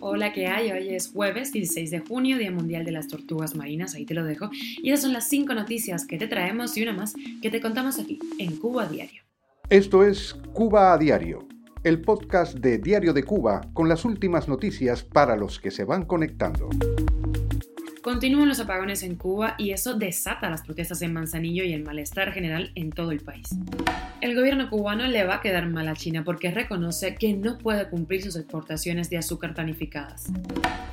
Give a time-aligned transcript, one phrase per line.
[0.00, 0.72] Hola, ¿qué hay?
[0.72, 4.24] Hoy es jueves 16 de junio, Día Mundial de las Tortugas Marinas, ahí te lo
[4.24, 4.48] dejo.
[4.82, 7.12] Y esas son las cinco noticias que te traemos y una más
[7.42, 9.22] que te contamos aquí, en Cuba Diario.
[9.68, 11.46] Esto es Cuba a Diario,
[11.84, 16.06] el podcast de Diario de Cuba con las últimas noticias para los que se van
[16.06, 16.70] conectando.
[18.00, 22.32] Continúan los apagones en Cuba y eso desata las protestas en Manzanillo y el malestar
[22.32, 23.50] general en todo el país.
[24.22, 27.88] El gobierno cubano le va a quedar mal a China porque reconoce que no puede
[27.88, 30.28] cumplir sus exportaciones de azúcar planificadas.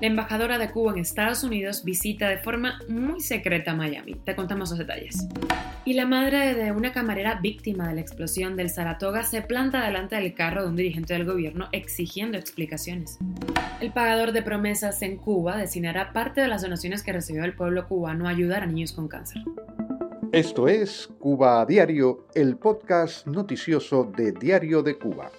[0.00, 4.16] La embajadora de Cuba en Estados Unidos visita de forma muy secreta Miami.
[4.16, 5.28] Te contamos los detalles.
[5.84, 10.16] Y la madre de una camarera víctima de la explosión del Saratoga se planta delante
[10.16, 13.18] del carro de un dirigente del gobierno exigiendo explicaciones.
[13.80, 17.86] El pagador de promesas en Cuba destinará parte de las donaciones que recibió el pueblo
[17.86, 19.42] cubano a ayudar a niños con cáncer.
[20.32, 25.30] Esto es Cuba a Diario, el podcast noticioso de Diario de Cuba.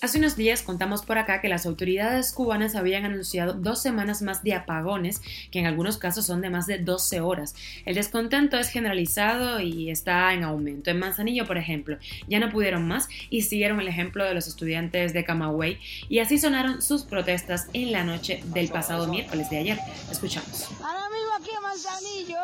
[0.00, 4.42] Hace unos días contamos por acá que las autoridades cubanas habían anunciado dos semanas más
[4.42, 7.54] de apagones, que en algunos casos son de más de 12 horas.
[7.84, 10.90] El descontento es generalizado y está en aumento.
[10.90, 15.12] En Manzanillo, por ejemplo, ya no pudieron más y siguieron el ejemplo de los estudiantes
[15.12, 19.78] de Camagüey y así sonaron sus protestas en la noche del pasado miércoles de ayer.
[20.10, 20.68] Escuchamos.
[20.82, 22.38] Ahora mismo aquí en Manzanillo.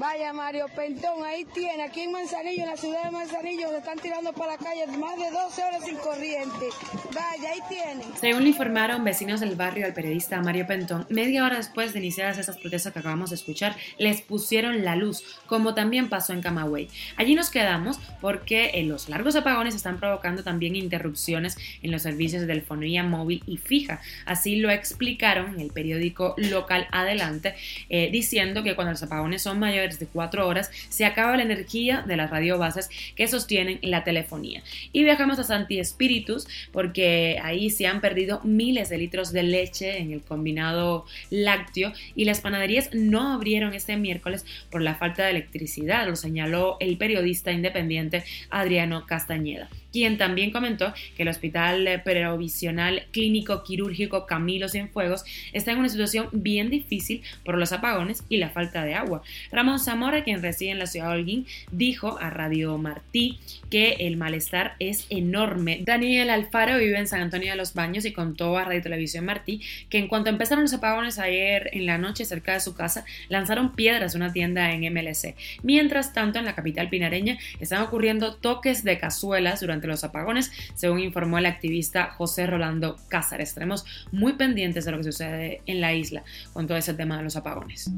[0.00, 3.98] Vaya Mario Pentón, ahí tiene, aquí en Manzanillo, en la ciudad de Manzanillo, se están
[3.98, 6.70] tirando para la calle más de 12 horas sin corriente.
[7.14, 8.04] Vaya, ahí tiene.
[8.18, 12.38] Según le informaron vecinos del barrio al periodista Mario Pentón, media hora después de iniciadas
[12.38, 16.88] esas protestas que acabamos de escuchar, les pusieron la luz, como también pasó en Camagüey.
[17.18, 22.40] Allí nos quedamos porque en los largos apagones están provocando también interrupciones en los servicios
[22.40, 24.00] de telefonía móvil y fija.
[24.24, 27.54] Así lo explicaron en el periódico local Adelante,
[27.90, 32.02] eh, diciendo que cuando los apagones son mayores de cuatro horas, se acaba la energía
[32.06, 34.62] de las radiobases que sostienen la telefonía.
[34.92, 39.98] Y viajamos a Santi Espíritus porque ahí se han perdido miles de litros de leche
[39.98, 45.30] en el combinado lácteo y las panaderías no abrieron este miércoles por la falta de
[45.30, 53.06] electricidad, lo señaló el periodista independiente Adriano Castañeda quien también comentó que el Hospital Previsional
[53.12, 58.50] Clínico Quirúrgico Camilo Cienfuegos está en una situación bien difícil por los apagones y la
[58.50, 59.22] falta de agua.
[59.52, 63.38] Ramón Zamora, quien reside en la ciudad de Holguín, dijo a Radio Martí
[63.70, 65.80] que el malestar es enorme.
[65.82, 69.60] Daniel Alfaro vive en San Antonio de los Baños y contó a Radio Televisión Martí
[69.88, 73.74] que en cuanto empezaron los apagones ayer en la noche cerca de su casa, lanzaron
[73.74, 75.36] piedras a una tienda en MLC.
[75.62, 81.00] Mientras tanto, en la capital pinareña están ocurriendo toques de cazuelas durante los apagones, según
[81.00, 83.50] informó el activista José Rolando Cázares.
[83.50, 87.24] Estaremos muy pendientes de lo que sucede en la isla con todo ese tema de
[87.24, 87.90] los apagones.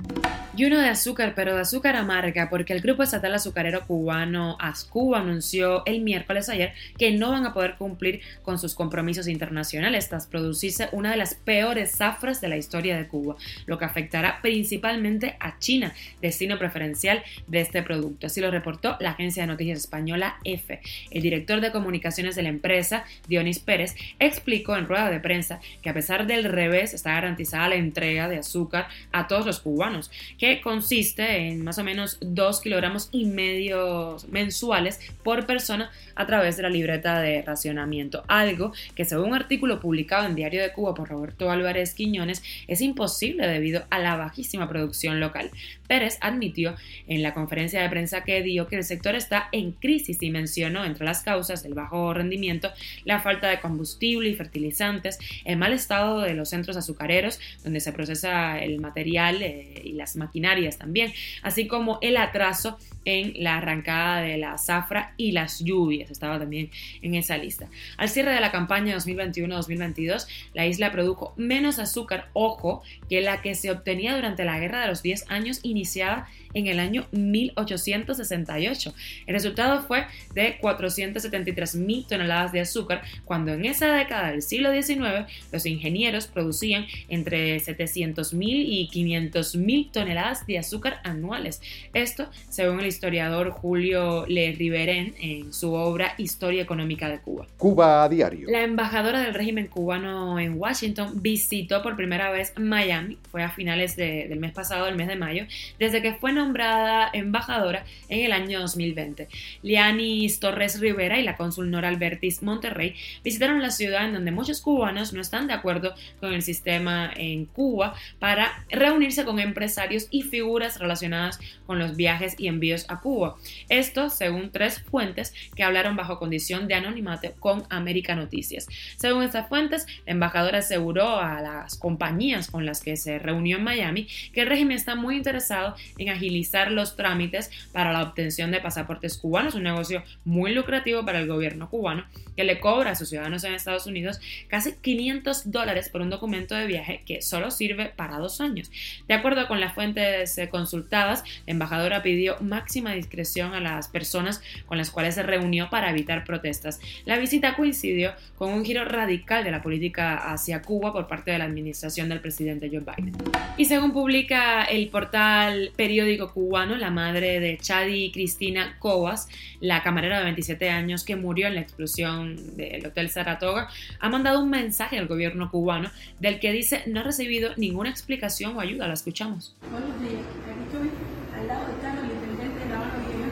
[0.56, 5.21] Y uno de azúcar, pero de azúcar amarga, porque el Grupo Estatal Azucarero Cubano ASCUBA
[5.21, 10.26] anunció el miércoles ayer que no van a poder cumplir con sus compromisos internacionales tras
[10.26, 15.37] producirse una de las peores zafras de la historia de Cuba, lo que afectará principalmente
[15.41, 18.26] a China, destino preferencial de este producto.
[18.26, 20.81] Así lo reportó la agencia de noticias española EFE.
[21.10, 25.91] El director de comunicaciones de la empresa, Dionis Pérez, explicó en rueda de prensa que
[25.91, 30.60] a pesar del revés está garantizada la entrega de azúcar a todos los cubanos, que
[30.60, 36.62] consiste en más o menos 2 kilogramos y medio mensuales por persona a través de
[36.62, 41.09] la libreta de racionamiento, algo que según un artículo publicado en Diario de Cuba por
[41.09, 45.50] Roberto Álvarez Quiñones es imposible debido a la bajísima producción local.
[45.92, 46.75] Pérez admitió
[47.06, 50.86] en la conferencia de prensa que dio que el sector está en crisis y mencionó
[50.86, 52.72] entre las causas el bajo rendimiento,
[53.04, 57.92] la falta de combustible y fertilizantes, el mal estado de los centros azucareros donde se
[57.92, 64.22] procesa el material eh, y las maquinarias también, así como el atraso en la arrancada
[64.22, 66.70] de la zafra y las lluvias, estaba también
[67.03, 67.69] en esa lista.
[67.97, 73.54] Al cierre de la campaña 2021-2022, la isla produjo menos azúcar, ojo, que la que
[73.54, 78.94] se obtenía durante la Guerra de los 10 años iniciada en el año 1868.
[79.26, 80.04] El resultado fue
[80.34, 86.27] de 473 mil toneladas de azúcar, cuando en esa década del siglo XIX los ingenieros
[86.27, 91.60] producían entre 700 mil y 500 mil toneladas de azúcar anuales.
[91.95, 97.47] Esto, según el historiador Julio Le Riveren en su obra Historia Económica de Cuba.
[97.57, 98.48] Cuba a diario.
[98.51, 103.97] La embajadora del régimen cubano en Washington visitó por primera vez Miami, fue a finales
[103.97, 105.47] del mes pasado, el mes de mayo,
[105.78, 109.28] desde que fue nombrada embajadora en el año 2020.
[109.63, 114.60] Lianis Torres Rivera y la cónsul Nora Albertis Monterrey visitaron la ciudad en donde muchos
[114.60, 120.22] cubanos no están de acuerdo con el sistema en Cuba para reunirse con empresarios y
[120.22, 123.36] figuras relacionadas con los viajes y envíos a Cuba.
[123.69, 128.66] Esto según tres fuentes que hablaron bajo condición de anonimato con América Noticias.
[128.97, 133.65] Según estas fuentes, la embajadora aseguró a las compañías con las que se reunió en
[133.65, 135.52] Miami que el régimen está muy interesado
[135.99, 141.21] en agilizar los trámites para la obtención de pasaportes cubanos, un negocio muy lucrativo para
[141.21, 142.04] el gobierno cubano
[142.37, 146.54] que le cobra a sus ciudadanos en Estados Unidos casi 500 dólares por un documento
[146.54, 148.71] de viaje que solo sirve para dos años.
[149.09, 154.43] De acuerdo con las fuentes eh, consultadas, la embajadora pidió máxima discreción a las personas
[154.66, 156.81] con las cuales se reunió para evitar protestas.
[157.05, 161.39] La visita coincidió con un giro radical de la política hacia Cuba por parte de
[161.39, 163.15] la administración del presidente Joe Biden.
[163.57, 165.41] Y según publica el portal
[165.77, 169.28] periódico cubano, la madre de Chadi Cristina Covas,
[169.60, 173.68] la camarera de 27 años que murió en la explosión del Hotel Saratoga,
[174.00, 175.91] ha mandado un mensaje al gobierno cubano
[176.21, 178.86] del que dice no ha recibido ninguna explicación o ayuda.
[178.86, 179.54] La escuchamos.
[179.71, 180.91] Buenos días, aquí estoy
[181.39, 183.30] al lado del carro del intendente de La Habana Vieja,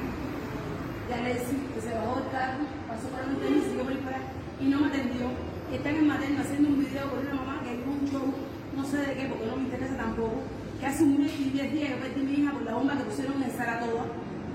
[1.08, 3.98] de Alessi, que se bajó del carro, pasó por el hotel y siguió por ahí
[4.04, 4.18] para
[4.60, 5.30] y no me atendió.
[5.72, 8.34] Están en materno haciendo un video con una mamá que es un show,
[8.76, 10.42] no sé de qué, porque no me interesa tampoco,
[10.80, 13.04] que hace un mes y diez días que perdí mi hija por la bomba que
[13.04, 14.04] pusieron en Saratoga.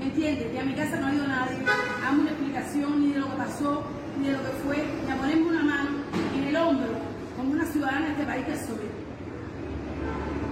[0.01, 0.47] ¿Entiendes?
[0.53, 1.57] Y a mi casa no ha ido nadie,
[2.01, 3.83] dame una explicación ni de lo que pasó,
[4.19, 5.89] ni de lo que fue, ni a ponerme una mano
[6.35, 6.89] en el hombro,
[7.37, 8.85] como una ciudadana de este país que soy.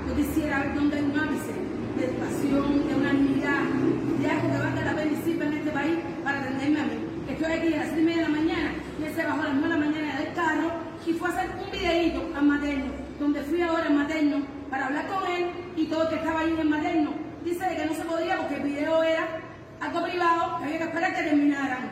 [0.08, 1.54] Yo quisiera ver dónde hay un ápice
[1.98, 3.64] de educación, de unanimidad,
[4.22, 6.98] de algo que valga la pena y sirva en este país para atenderme a mí.
[7.30, 9.46] Estoy aquí a las 6 y media de la mañana y él se bajó a
[9.46, 10.72] las 9 de la mañana del carro
[11.06, 15.06] y fue a hacer un videíto al materno, donde fui ahora al materno para hablar
[15.06, 17.12] con él y todo el que estaba ahí en el materno.
[17.46, 19.28] Dice de que no se podía porque el video era
[19.80, 21.92] algo privado, que había que esperar que terminaran.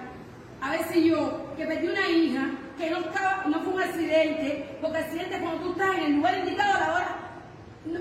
[0.59, 2.49] A ver si yo, que perdí una hija,
[2.79, 6.39] que no, estaba, no fue un accidente, porque accidente cuando tú estás en el lugar
[6.39, 7.17] indicado a la hora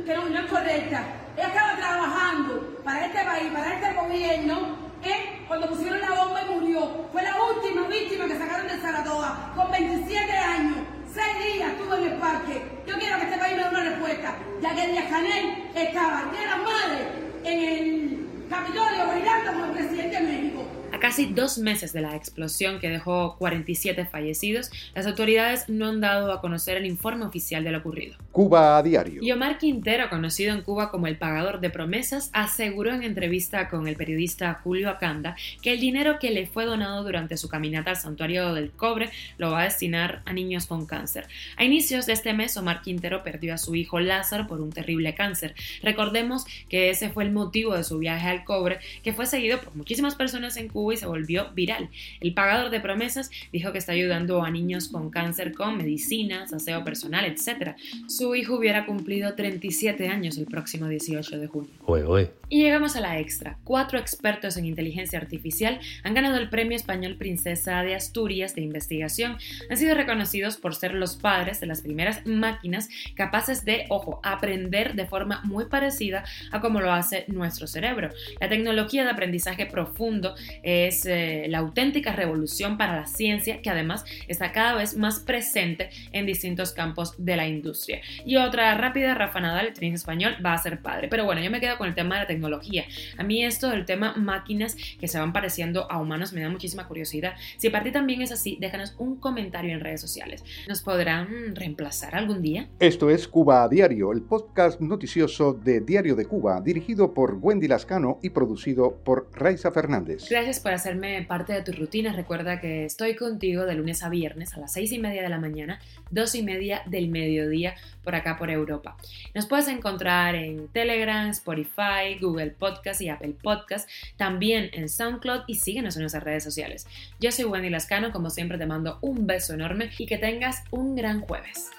[0.06, 1.04] que no, no es correcta.
[1.36, 5.44] Ella estaba trabajando para este país, para este gobierno, ¿eh?
[5.46, 7.06] cuando pusieron la bomba y murió.
[7.12, 10.76] Fue la última víctima que sacaron de Saratoga, con 27 años.
[11.12, 12.62] Seis días estuvo en el parque.
[12.86, 16.42] Yo quiero que este país me dé una respuesta, ya que Díaz Canel estaba, que
[16.42, 17.08] era madre,
[17.44, 20.64] en el Capitolio bailando con el presidente de México.
[20.92, 26.00] A casi dos meses de la explosión que dejó 47 fallecidos, las autoridades no han
[26.00, 28.16] dado a conocer el informe oficial de lo ocurrido.
[28.32, 29.20] Cuba a diario.
[29.22, 33.88] Y Omar Quintero, conocido en Cuba como el pagador de promesas, aseguró en entrevista con
[33.88, 37.96] el periodista Julio Acanda que el dinero que le fue donado durante su caminata al
[37.96, 41.26] santuario del cobre lo va a destinar a niños con cáncer.
[41.56, 45.16] A inicios de este mes, Omar Quintero perdió a su hijo Lázaro por un terrible
[45.16, 45.56] cáncer.
[45.82, 49.74] Recordemos que ese fue el motivo de su viaje al cobre, que fue seguido por
[49.74, 51.90] muchísimas personas en Cuba y se volvió viral.
[52.20, 56.84] El pagador de promesas dijo que está ayudando a niños con cáncer con medicinas, aseo
[56.84, 57.74] personal, etc.
[58.20, 61.70] Su hijo hubiera cumplido 37 años el próximo 18 de junio.
[61.86, 62.30] Oye, oye.
[62.50, 63.56] Y llegamos a la extra.
[63.64, 69.38] Cuatro expertos en inteligencia artificial han ganado el Premio Español Princesa de Asturias de Investigación.
[69.70, 74.96] Han sido reconocidos por ser los padres de las primeras máquinas capaces de, ojo, aprender
[74.96, 78.10] de forma muy parecida a como lo hace nuestro cerebro.
[78.38, 84.04] La tecnología de aprendizaje profundo es eh, la auténtica revolución para la ciencia que además
[84.28, 88.02] está cada vez más presente en distintos campos de la industria.
[88.24, 91.08] Y otra rápida, Rafa Nadal, el tenis español, va a ser padre.
[91.08, 92.84] Pero bueno, yo me quedo con el tema de la tecnología.
[93.18, 96.86] A mí esto del tema máquinas que se van pareciendo a humanos me da muchísima
[96.86, 97.34] curiosidad.
[97.58, 100.44] Si para ti también es así, déjanos un comentario en redes sociales.
[100.68, 102.68] ¿Nos podrán reemplazar algún día?
[102.78, 107.68] Esto es Cuba a Diario, el podcast noticioso de Diario de Cuba, dirigido por Wendy
[107.68, 110.28] Lascano y producido por Raiza Fernández.
[110.28, 112.12] Gracias por hacerme parte de tu rutina.
[112.12, 115.38] Recuerda que estoy contigo de lunes a viernes a las seis y media de la
[115.38, 115.80] mañana,
[116.10, 118.96] dos y media del mediodía por acá por Europa.
[119.34, 125.56] Nos puedes encontrar en Telegram, Spotify, Google Podcast y Apple Podcast, también en SoundCloud y
[125.56, 126.86] síguenos en nuestras redes sociales.
[127.18, 130.96] Yo soy Wendy Lascano, como siempre te mando un beso enorme y que tengas un
[130.96, 131.70] gran jueves.